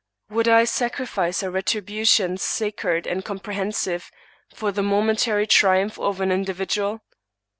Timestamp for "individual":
6.31-7.01